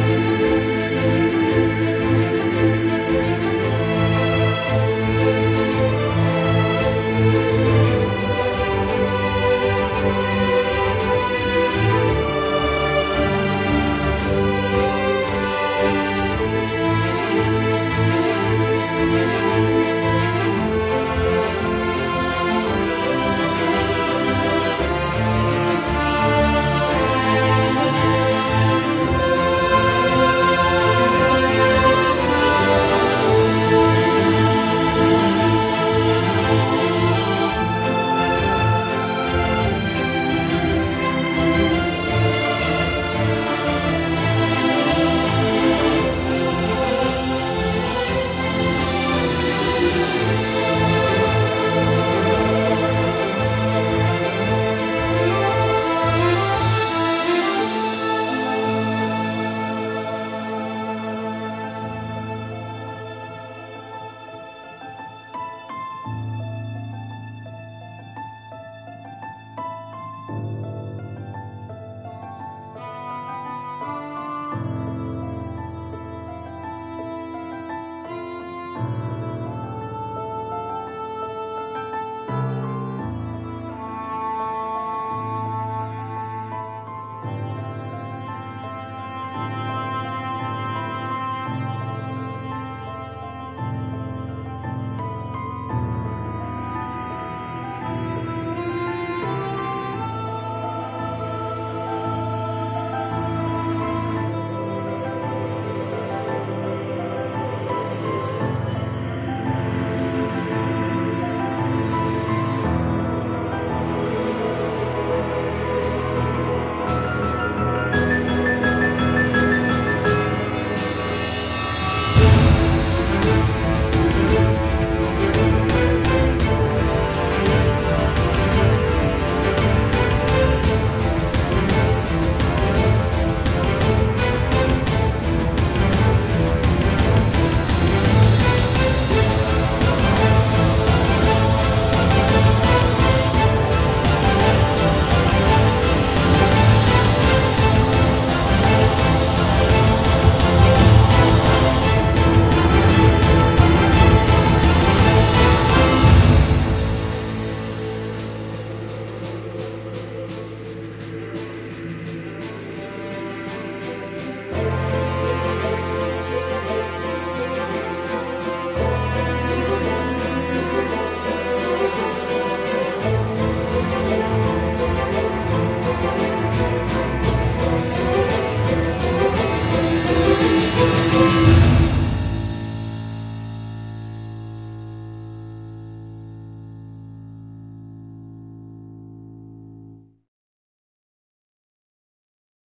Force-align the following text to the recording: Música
Música 0.00 0.79